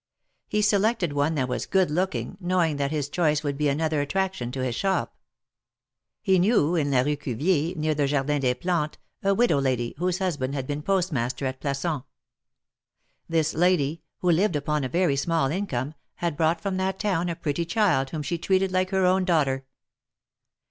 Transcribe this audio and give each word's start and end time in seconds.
He 0.47 0.63
selected 0.63 1.13
one 1.13 1.35
that 1.35 1.47
was 1.47 1.67
good 1.67 1.91
looking, 1.91 2.35
knowing 2.39 2.77
that 2.77 2.89
his 2.89 3.07
choice 3.07 3.43
would 3.43 3.55
be 3.55 3.69
another 3.69 4.01
attraction 4.01 4.51
to 4.51 4.63
his 4.63 4.73
shop. 4.73 5.15
He 6.23 6.39
knew 6.39 6.73
in 6.73 6.89
la 6.89 7.01
Rue 7.01 7.15
Cuvier, 7.15 7.75
near 7.75 7.93
the 7.93 8.07
Jardin 8.07 8.41
des 8.41 8.55
Plantes, 8.55 8.97
a 9.21 9.35
widow 9.35 9.61
lady, 9.61 9.93
whose 9.99 10.17
husband 10.17 10.55
had 10.55 10.65
been 10.65 10.81
Postmaster 10.81 11.45
at 11.45 11.61
Plassans. 11.61 12.01
This 13.29 13.53
lady, 13.53 14.01
who 14.21 14.31
lived 14.31 14.55
upon 14.55 14.83
a 14.83 14.89
very 14.89 15.15
small 15.15 15.49
income, 15.51 15.93
had 16.15 16.35
brought 16.35 16.61
from 16.61 16.77
that 16.77 16.97
town 16.97 17.29
a 17.29 17.35
pretty 17.35 17.63
child 17.63 18.09
whom 18.09 18.23
she 18.23 18.39
treated 18.39 18.71
like 18.71 18.89
her 18.89 19.05
own 19.05 19.23
daughter. 19.23 19.67